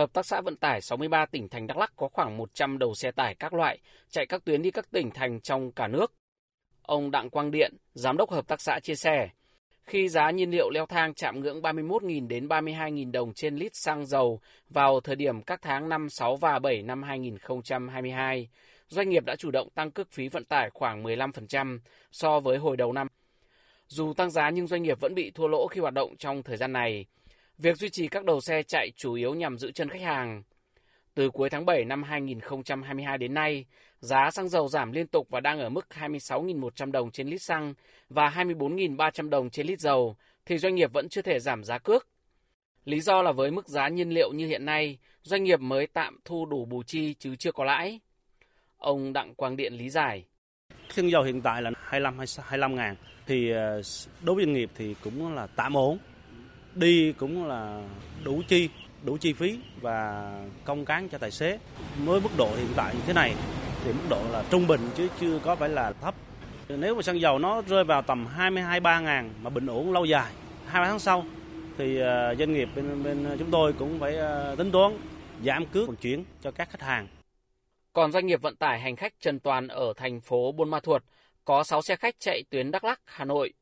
Hợp 0.00 0.12
tác 0.12 0.26
xã 0.26 0.40
vận 0.40 0.56
tải 0.56 0.80
63 0.80 1.26
tỉnh 1.26 1.48
thành 1.48 1.66
Đắk 1.66 1.76
Lắk 1.76 1.92
có 1.96 2.08
khoảng 2.08 2.36
100 2.36 2.78
đầu 2.78 2.94
xe 2.94 3.10
tải 3.10 3.34
các 3.34 3.54
loại 3.54 3.78
chạy 4.10 4.26
các 4.26 4.44
tuyến 4.44 4.62
đi 4.62 4.70
các 4.70 4.90
tỉnh 4.90 5.10
thành 5.10 5.40
trong 5.40 5.72
cả 5.72 5.88
nước. 5.88 6.12
Ông 6.82 7.10
Đặng 7.10 7.30
Quang 7.30 7.50
Điện, 7.50 7.76
giám 7.94 8.16
đốc 8.16 8.30
hợp 8.30 8.48
tác 8.48 8.60
xã 8.60 8.80
chia 8.82 8.94
sẻ, 8.94 9.28
khi 9.82 10.08
giá 10.08 10.30
nhiên 10.30 10.50
liệu 10.50 10.70
leo 10.70 10.86
thang 10.86 11.14
chạm 11.14 11.40
ngưỡng 11.40 11.60
31.000 11.62 12.28
đến 12.28 12.48
32.000 12.48 13.10
đồng 13.10 13.34
trên 13.34 13.56
lít 13.56 13.74
xăng 13.74 14.06
dầu 14.06 14.40
vào 14.68 15.00
thời 15.00 15.16
điểm 15.16 15.42
các 15.42 15.62
tháng 15.62 15.88
5, 15.88 16.08
6 16.10 16.36
và 16.36 16.58
7 16.58 16.82
năm 16.82 17.02
2022, 17.02 18.48
doanh 18.88 19.08
nghiệp 19.08 19.24
đã 19.24 19.36
chủ 19.36 19.50
động 19.50 19.70
tăng 19.70 19.90
cước 19.90 20.10
phí 20.10 20.28
vận 20.28 20.44
tải 20.44 20.70
khoảng 20.70 21.02
15% 21.02 21.78
so 22.12 22.40
với 22.40 22.58
hồi 22.58 22.76
đầu 22.76 22.92
năm. 22.92 23.06
Dù 23.86 24.12
tăng 24.14 24.30
giá 24.30 24.50
nhưng 24.50 24.66
doanh 24.66 24.82
nghiệp 24.82 25.00
vẫn 25.00 25.14
bị 25.14 25.30
thua 25.30 25.48
lỗ 25.48 25.66
khi 25.66 25.80
hoạt 25.80 25.94
động 25.94 26.16
trong 26.16 26.42
thời 26.42 26.56
gian 26.56 26.72
này. 26.72 27.06
Việc 27.62 27.76
duy 27.76 27.88
trì 27.88 28.08
các 28.08 28.24
đầu 28.24 28.40
xe 28.40 28.62
chạy 28.62 28.90
chủ 28.96 29.14
yếu 29.14 29.34
nhằm 29.34 29.58
giữ 29.58 29.72
chân 29.72 29.88
khách 29.88 30.00
hàng. 30.00 30.42
Từ 31.14 31.30
cuối 31.30 31.50
tháng 31.50 31.66
7 31.66 31.84
năm 31.84 32.02
2022 32.02 33.18
đến 33.18 33.34
nay, 33.34 33.64
giá 34.00 34.30
xăng 34.30 34.48
dầu 34.48 34.68
giảm 34.68 34.92
liên 34.92 35.06
tục 35.06 35.26
và 35.30 35.40
đang 35.40 35.58
ở 35.58 35.68
mức 35.68 35.86
26.100 35.90 36.90
đồng 36.90 37.10
trên 37.10 37.28
lít 37.28 37.42
xăng 37.42 37.74
và 38.08 38.28
24.300 38.28 39.28
đồng 39.28 39.50
trên 39.50 39.66
lít 39.66 39.80
dầu, 39.80 40.16
thì 40.46 40.58
doanh 40.58 40.74
nghiệp 40.74 40.92
vẫn 40.92 41.08
chưa 41.08 41.22
thể 41.22 41.40
giảm 41.40 41.64
giá 41.64 41.78
cước. 41.78 42.08
Lý 42.84 43.00
do 43.00 43.22
là 43.22 43.32
với 43.32 43.50
mức 43.50 43.68
giá 43.68 43.88
nhiên 43.88 44.10
liệu 44.10 44.32
như 44.32 44.46
hiện 44.46 44.64
nay, 44.64 44.98
doanh 45.22 45.44
nghiệp 45.44 45.60
mới 45.60 45.86
tạm 45.86 46.18
thu 46.24 46.46
đủ 46.46 46.64
bù 46.64 46.82
chi 46.82 47.14
chứ 47.18 47.36
chưa 47.36 47.52
có 47.52 47.64
lãi. 47.64 48.00
Ông 48.76 49.12
Đặng 49.12 49.34
Quang 49.34 49.56
Điện 49.56 49.72
lý 49.72 49.90
giải. 49.90 50.24
Xăng 50.90 51.10
dầu 51.10 51.22
hiện 51.22 51.40
tại 51.40 51.62
là 51.62 51.70
25 51.76 52.18
25 52.18 52.74
ngàn 52.74 52.96
thì 53.26 53.50
ờ, 53.50 53.82
đối 54.22 54.36
với 54.36 54.44
doanh 54.44 54.54
nghiệp 54.54 54.70
thì 54.74 54.94
cũng 55.04 55.34
là 55.34 55.46
tạm 55.46 55.76
ổn. 55.76 55.98
Đi 56.74 57.12
cũng 57.12 57.46
là 57.46 57.82
đủ 58.24 58.42
chi, 58.48 58.68
đủ 59.04 59.16
chi 59.16 59.32
phí 59.32 59.58
và 59.80 60.32
công 60.64 60.84
cán 60.84 61.08
cho 61.08 61.18
tài 61.18 61.30
xế. 61.30 61.58
Với 62.04 62.20
mức 62.20 62.28
độ 62.36 62.48
hiện 62.56 62.68
tại 62.76 62.94
như 62.94 63.00
thế 63.06 63.12
này 63.12 63.34
thì 63.84 63.92
mức 63.92 64.06
độ 64.08 64.22
là 64.32 64.44
trung 64.50 64.66
bình 64.66 64.80
chứ 64.96 65.08
chưa 65.20 65.38
có 65.38 65.56
phải 65.56 65.68
là 65.68 65.92
thấp. 65.92 66.14
Nếu 66.68 66.94
mà 66.94 67.02
xăng 67.02 67.20
dầu 67.20 67.38
nó 67.38 67.62
rơi 67.62 67.84
vào 67.84 68.02
tầm 68.02 68.26
22 68.26 68.80
3 68.80 69.00
ngàn 69.00 69.30
mà 69.42 69.50
bình 69.50 69.66
ổn 69.66 69.92
lâu 69.92 70.04
dài, 70.04 70.32
hai 70.66 70.86
tháng 70.86 70.98
sau 70.98 71.24
thì 71.78 71.98
ờ, 71.98 72.34
doanh 72.34 72.52
nghiệp 72.52 72.68
bên, 72.76 73.02
bên 73.02 73.36
chúng 73.38 73.50
tôi 73.50 73.72
cũng 73.72 74.00
phải 74.00 74.16
ờ, 74.16 74.54
tính 74.58 74.70
toán 74.70 74.98
giảm 75.44 75.66
cước 75.66 75.88
vận 75.88 75.96
chuyển 75.96 76.24
cho 76.42 76.50
các 76.50 76.70
khách 76.70 76.82
hàng 76.82 77.08
còn 77.92 78.12
doanh 78.12 78.26
nghiệp 78.26 78.42
vận 78.42 78.56
tải 78.56 78.80
hành 78.80 78.96
khách 78.96 79.20
Trần 79.20 79.40
Toàn 79.40 79.68
ở 79.68 79.92
thành 79.96 80.20
phố 80.20 80.52
Buôn 80.52 80.70
Ma 80.70 80.80
Thuột 80.80 81.02
có 81.44 81.64
6 81.64 81.82
xe 81.82 81.96
khách 81.96 82.14
chạy 82.18 82.44
tuyến 82.50 82.70
Đắk 82.70 82.84
Lắk, 82.84 83.00
Hà 83.04 83.24
Nội. 83.24 83.52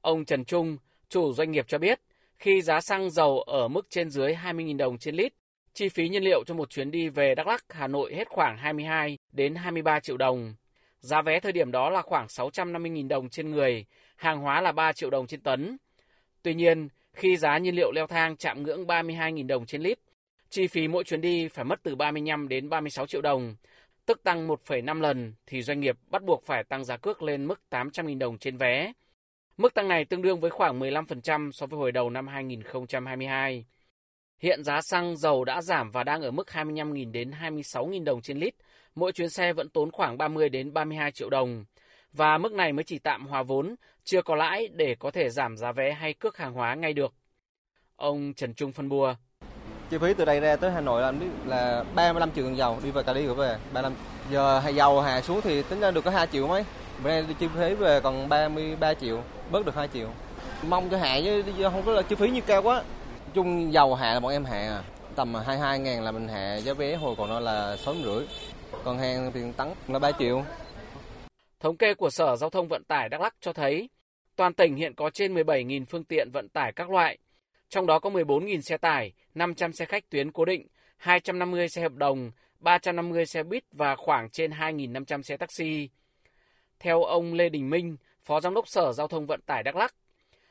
Ông 0.00 0.24
Trần 0.24 0.44
Trung, 0.44 0.76
chủ 1.08 1.32
doanh 1.32 1.50
nghiệp 1.50 1.64
cho 1.68 1.78
biết, 1.78 2.00
khi 2.38 2.62
giá 2.62 2.80
xăng 2.80 3.10
dầu 3.10 3.40
ở 3.40 3.68
mức 3.68 3.86
trên 3.90 4.10
dưới 4.10 4.32
20.000 4.32 4.76
đồng 4.76 4.98
trên 4.98 5.14
lít, 5.14 5.32
chi 5.74 5.88
phí 5.88 6.08
nhiên 6.08 6.22
liệu 6.22 6.44
cho 6.46 6.54
một 6.54 6.70
chuyến 6.70 6.90
đi 6.90 7.08
về 7.08 7.34
Đắk 7.34 7.46
Lắk, 7.46 7.64
Hà 7.68 7.86
Nội 7.86 8.14
hết 8.14 8.28
khoảng 8.28 8.56
22 8.58 9.18
đến 9.32 9.54
23 9.54 10.00
triệu 10.00 10.16
đồng. 10.16 10.54
Giá 11.00 11.22
vé 11.22 11.40
thời 11.40 11.52
điểm 11.52 11.72
đó 11.72 11.90
là 11.90 12.02
khoảng 12.02 12.26
650.000 12.26 13.08
đồng 13.08 13.28
trên 13.28 13.50
người, 13.50 13.86
hàng 14.16 14.40
hóa 14.40 14.60
là 14.60 14.72
3 14.72 14.92
triệu 14.92 15.10
đồng 15.10 15.26
trên 15.26 15.40
tấn. 15.40 15.76
Tuy 16.42 16.54
nhiên, 16.54 16.88
khi 17.12 17.36
giá 17.36 17.58
nhiên 17.58 17.74
liệu 17.74 17.92
leo 17.92 18.06
thang 18.06 18.36
chạm 18.36 18.62
ngưỡng 18.62 18.86
32.000 18.86 19.46
đồng 19.46 19.66
trên 19.66 19.82
lít, 19.82 19.98
Chi 20.50 20.66
phí 20.66 20.88
mỗi 20.88 21.04
chuyến 21.04 21.20
đi 21.20 21.48
phải 21.48 21.64
mất 21.64 21.80
từ 21.82 21.96
35 21.96 22.48
đến 22.48 22.68
36 22.68 23.06
triệu 23.06 23.20
đồng, 23.20 23.56
tức 24.06 24.22
tăng 24.24 24.48
1,5 24.48 25.00
lần 25.00 25.34
thì 25.46 25.62
doanh 25.62 25.80
nghiệp 25.80 25.96
bắt 26.10 26.22
buộc 26.22 26.42
phải 26.44 26.64
tăng 26.64 26.84
giá 26.84 26.96
cước 26.96 27.22
lên 27.22 27.46
mức 27.46 27.60
800.000 27.70 28.18
đồng 28.18 28.38
trên 28.38 28.56
vé. 28.56 28.92
Mức 29.58 29.74
tăng 29.74 29.88
này 29.88 30.04
tương 30.04 30.22
đương 30.22 30.40
với 30.40 30.50
khoảng 30.50 30.80
15% 30.80 31.50
so 31.50 31.66
với 31.66 31.78
hồi 31.78 31.92
đầu 31.92 32.10
năm 32.10 32.26
2022. 32.26 33.64
Hiện 34.38 34.64
giá 34.64 34.80
xăng 34.80 35.16
dầu 35.16 35.44
đã 35.44 35.62
giảm 35.62 35.90
và 35.90 36.04
đang 36.04 36.22
ở 36.22 36.30
mức 36.30 36.48
25.000 36.52 37.12
đến 37.12 37.30
26.000 37.30 38.04
đồng 38.04 38.22
trên 38.22 38.38
lít, 38.38 38.54
mỗi 38.94 39.12
chuyến 39.12 39.30
xe 39.30 39.52
vẫn 39.52 39.68
tốn 39.68 39.90
khoảng 39.90 40.18
30 40.18 40.48
đến 40.48 40.72
32 40.72 41.12
triệu 41.12 41.30
đồng. 41.30 41.64
Và 42.12 42.38
mức 42.38 42.52
này 42.52 42.72
mới 42.72 42.84
chỉ 42.84 42.98
tạm 42.98 43.26
hòa 43.26 43.42
vốn, 43.42 43.74
chưa 44.04 44.22
có 44.22 44.34
lãi 44.34 44.68
để 44.72 44.96
có 44.98 45.10
thể 45.10 45.30
giảm 45.30 45.56
giá 45.56 45.72
vé 45.72 45.92
hay 45.92 46.14
cước 46.14 46.36
hàng 46.36 46.52
hóa 46.52 46.74
ngay 46.74 46.92
được. 46.92 47.14
Ông 47.96 48.34
Trần 48.34 48.54
Trung 48.54 48.72
phân 48.72 48.88
bua 48.88 49.14
chi 49.90 49.98
phí 49.98 50.14
từ 50.14 50.24
đây 50.24 50.40
ra 50.40 50.56
tới 50.56 50.70
Hà 50.70 50.80
Nội 50.80 51.02
là 51.02 51.12
là 51.46 51.84
35 51.94 52.30
triệu 52.30 52.44
tiền 52.44 52.56
dầu 52.56 52.78
đi 52.84 52.90
về 52.90 53.02
Cali 53.02 53.26
rồi 53.26 53.34
về 53.34 53.58
35 53.72 53.92
giờ 54.32 54.58
hay 54.58 54.74
dầu 54.74 55.00
hạ 55.00 55.20
xuống 55.20 55.40
thì 55.40 55.62
tính 55.62 55.80
ra 55.80 55.90
được 55.90 56.04
có 56.04 56.10
2 56.10 56.26
triệu 56.26 56.48
mấy 56.48 56.64
bên 57.04 57.26
đây 57.26 57.36
chi 57.40 57.48
phí 57.56 57.74
về 57.74 58.00
còn 58.00 58.28
33 58.28 58.94
triệu 58.94 59.22
bớt 59.50 59.66
được 59.66 59.74
2 59.74 59.88
triệu 59.94 60.08
mong 60.68 60.88
cho 60.90 60.98
hạ 60.98 61.20
chứ 61.24 61.42
không 61.62 61.82
có 61.86 61.92
là 61.92 62.02
chi 62.02 62.16
phí 62.16 62.30
như 62.30 62.40
cao 62.40 62.62
quá 62.62 62.82
chung 63.34 63.72
dầu 63.72 63.94
hạ 63.94 64.14
là 64.14 64.20
bọn 64.20 64.32
em 64.32 64.44
hạ 64.44 64.58
à. 64.58 64.82
tầm 65.14 65.34
22 65.34 65.78
ngàn 65.78 66.02
là 66.04 66.12
mình 66.12 66.28
hạ 66.28 66.56
giá 66.56 66.72
vé 66.72 66.96
hồi 66.96 67.14
còn 67.18 67.28
nó 67.28 67.40
là 67.40 67.76
6 67.76 67.94
rưỡi 68.04 68.26
còn 68.84 68.98
hàng 68.98 69.32
tiền 69.32 69.52
tấn 69.52 69.68
là 69.88 69.98
3 69.98 70.12
triệu 70.12 70.42
Thống 71.60 71.76
kê 71.76 71.94
của 71.94 72.10
Sở 72.10 72.36
Giao 72.36 72.50
thông 72.50 72.68
Vận 72.68 72.84
tải 72.84 73.08
Đắk 73.08 73.20
Lắk 73.20 73.34
cho 73.40 73.52
thấy, 73.52 73.88
toàn 74.36 74.54
tỉnh 74.54 74.76
hiện 74.76 74.94
có 74.94 75.10
trên 75.10 75.34
17.000 75.34 75.84
phương 75.84 76.04
tiện 76.04 76.30
vận 76.30 76.48
tải 76.48 76.72
các 76.72 76.90
loại, 76.90 77.18
trong 77.68 77.86
đó 77.86 77.98
có 77.98 78.10
14.000 78.10 78.60
xe 78.60 78.76
tải, 78.76 79.12
500 79.34 79.72
xe 79.72 79.84
khách 79.84 80.10
tuyến 80.10 80.32
cố 80.32 80.44
định, 80.44 80.66
250 80.96 81.68
xe 81.68 81.82
hợp 81.82 81.94
đồng, 81.94 82.30
350 82.60 83.26
xe 83.26 83.42
buýt 83.42 83.64
và 83.72 83.96
khoảng 83.96 84.30
trên 84.30 84.50
2.500 84.50 85.22
xe 85.22 85.36
taxi. 85.36 85.88
Theo 86.80 87.02
ông 87.02 87.34
Lê 87.34 87.48
Đình 87.48 87.70
Minh, 87.70 87.96
Phó 88.28 88.40
Giám 88.40 88.54
đốc 88.54 88.68
Sở 88.68 88.92
Giao 88.92 89.08
thông 89.08 89.26
Vận 89.26 89.40
tải 89.46 89.62
Đắk 89.62 89.76
Lắk, 89.76 89.94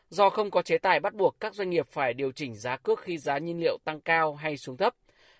do 0.09 0.29
không 0.29 0.51
có 0.51 0.61
chế 0.61 0.77
tài 0.77 0.99
bắt 0.99 1.13
buộc 1.13 1.39
các 1.39 1.55
doanh 1.55 1.69
nghiệp 1.69 1.87
phải 1.91 2.13
điều 2.13 2.31
chỉnh 2.31 2.55
giá 2.55 2.77
cước 2.77 2.99
khi 2.99 3.17
giá 3.17 3.37
nhiên 3.37 3.59
liệu 3.59 3.77
tăng 3.83 4.01
cao 4.01 4.35
hay 4.35 4.57
xuống 4.57 4.77
thấp, 4.77 4.93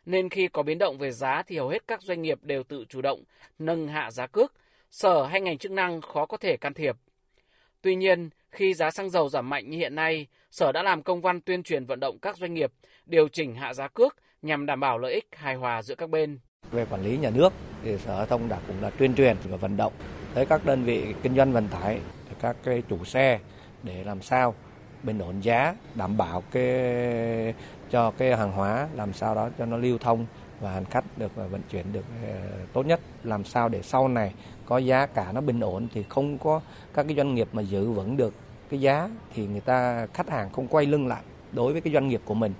nên 0.05 0.29
khi 0.29 0.47
có 0.47 0.63
biến 0.63 0.77
động 0.77 0.97
về 0.97 1.11
giá 1.11 1.43
thì 1.47 1.57
hầu 1.57 1.69
hết 1.69 1.87
các 1.87 2.01
doanh 2.01 2.21
nghiệp 2.21 2.39
đều 2.41 2.63
tự 2.63 2.85
chủ 2.89 3.01
động 3.01 3.23
nâng 3.59 3.87
hạ 3.87 4.11
giá 4.11 4.27
cước, 4.27 4.53
sở 4.91 5.23
hay 5.23 5.41
ngành 5.41 5.57
chức 5.57 5.71
năng 5.71 6.01
khó 6.01 6.25
có 6.25 6.37
thể 6.37 6.57
can 6.57 6.73
thiệp. 6.73 6.95
Tuy 7.81 7.95
nhiên, 7.95 8.29
khi 8.51 8.73
giá 8.73 8.91
xăng 8.91 9.09
dầu 9.09 9.29
giảm 9.29 9.49
mạnh 9.49 9.69
như 9.69 9.77
hiện 9.77 9.95
nay, 9.95 10.27
Sở 10.51 10.71
đã 10.71 10.83
làm 10.83 11.03
công 11.03 11.21
văn 11.21 11.41
tuyên 11.41 11.63
truyền 11.63 11.85
vận 11.85 11.99
động 11.99 12.19
các 12.19 12.37
doanh 12.37 12.53
nghiệp 12.53 12.71
điều 13.05 13.27
chỉnh 13.27 13.55
hạ 13.55 13.73
giá 13.73 13.87
cước 13.87 14.15
nhằm 14.41 14.65
đảm 14.65 14.79
bảo 14.79 14.97
lợi 14.97 15.13
ích 15.13 15.27
hài 15.31 15.55
hòa 15.55 15.81
giữa 15.81 15.95
các 15.95 16.09
bên. 16.09 16.39
Về 16.71 16.85
quản 16.89 17.03
lý 17.03 17.17
nhà 17.17 17.29
nước 17.29 17.53
thì 17.83 17.97
Sở 17.97 18.17
Giao 18.17 18.25
thông 18.25 18.49
đã 18.49 18.59
cũng 18.67 18.81
đã 18.81 18.89
tuyên 18.89 19.15
truyền 19.15 19.37
và 19.49 19.57
vận 19.57 19.77
động 19.77 19.93
tới 20.33 20.45
các 20.45 20.65
đơn 20.65 20.83
vị 20.83 21.03
kinh 21.23 21.35
doanh 21.35 21.53
vận 21.53 21.67
tải, 21.67 21.99
các 22.41 22.55
cái 22.63 22.83
chủ 22.89 23.05
xe 23.05 23.39
để 23.83 24.03
làm 24.03 24.21
sao 24.21 24.53
bình 25.03 25.19
ổn 25.19 25.43
giá, 25.43 25.75
đảm 25.95 26.17
bảo 26.17 26.43
cái 26.51 27.53
cho 27.89 28.11
cái 28.11 28.37
hàng 28.37 28.51
hóa 28.51 28.87
làm 28.93 29.13
sao 29.13 29.35
đó 29.35 29.49
cho 29.57 29.65
nó 29.65 29.77
lưu 29.77 29.97
thông 29.97 30.25
và 30.59 30.71
hành 30.71 30.85
khách 30.85 31.05
được 31.17 31.35
vận 31.35 31.61
chuyển 31.71 31.93
được 31.93 32.05
ờ, 32.23 32.35
tốt 32.73 32.85
nhất. 32.85 32.99
Làm 33.23 33.43
sao 33.43 33.69
để 33.69 33.81
sau 33.81 34.07
này 34.07 34.33
có 34.65 34.77
giá 34.77 35.05
cả 35.05 35.31
nó 35.31 35.41
bình 35.41 35.59
ổn 35.59 35.87
thì 35.93 36.03
không 36.09 36.37
có 36.37 36.61
các 36.93 37.03
cái 37.03 37.17
doanh 37.17 37.35
nghiệp 37.35 37.47
mà 37.53 37.61
giữ 37.61 37.91
vững 37.91 38.17
được 38.17 38.33
cái 38.69 38.81
giá 38.81 39.09
thì 39.33 39.47
người 39.47 39.61
ta 39.61 40.07
khách 40.13 40.29
hàng 40.29 40.49
không 40.49 40.67
quay 40.67 40.85
lưng 40.85 41.07
lại 41.07 41.21
đối 41.51 41.71
với 41.71 41.81
cái 41.81 41.93
doanh 41.93 42.07
nghiệp 42.07 42.21
của 42.25 42.33
mình. 42.33 42.53